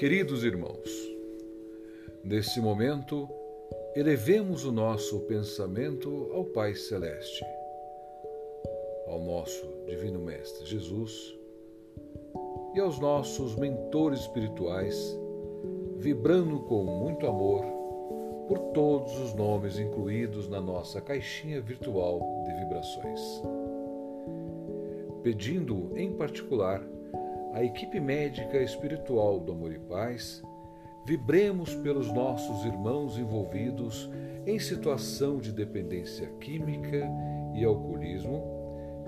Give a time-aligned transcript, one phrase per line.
[0.00, 1.14] Queridos irmãos,
[2.24, 3.28] nesse momento,
[3.94, 7.44] elevemos o nosso pensamento ao Pai Celeste,
[9.06, 11.36] ao nosso Divino Mestre Jesus
[12.74, 14.96] e aos nossos mentores espirituais,
[15.98, 17.62] vibrando com muito amor
[18.48, 23.20] por todos os nomes incluídos na nossa caixinha virtual de vibrações.
[25.22, 26.82] Pedindo, em particular,
[27.52, 30.42] a equipe médica espiritual do Amor e Paz,
[31.04, 34.08] vibremos pelos nossos irmãos envolvidos
[34.46, 37.08] em situação de dependência química
[37.54, 38.60] e alcoolismo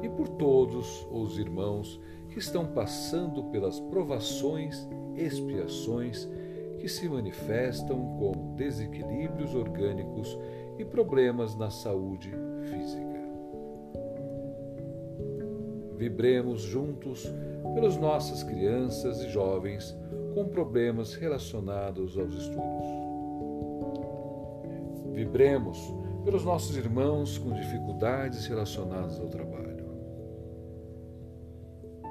[0.03, 2.01] e por todos os irmãos
[2.31, 6.29] que estão passando pelas provações, expiações
[6.79, 10.37] que se manifestam como desequilíbrios orgânicos
[10.79, 12.33] e problemas na saúde
[12.65, 13.12] física.
[16.03, 17.33] Vibremos juntos
[17.77, 19.97] pelas nossas crianças e jovens
[20.35, 22.87] com problemas relacionados aos estudos.
[25.13, 25.79] Vibremos
[26.25, 29.87] pelos nossos irmãos com dificuldades relacionadas ao trabalho.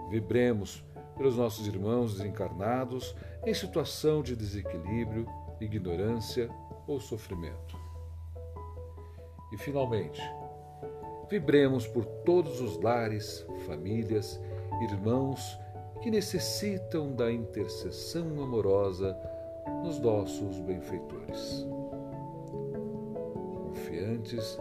[0.10, 0.82] Vibremos
[1.18, 3.14] pelos nossos irmãos desencarnados
[3.46, 5.26] em situação de desequilíbrio,
[5.60, 6.50] ignorância
[6.88, 7.78] ou sofrimento.
[9.52, 10.22] E, finalmente,
[11.32, 14.38] vibremos por todos os lares, famílias,
[14.82, 15.58] irmãos
[16.02, 19.18] que necessitam da intercessão amorosa
[19.82, 21.66] nos nossos benfeitores.
[23.64, 24.58] Confiantes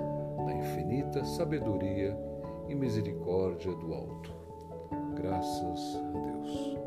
[0.47, 2.17] na infinita sabedoria
[2.69, 4.33] e misericórdia do alto.
[5.17, 6.79] Graças a Deus.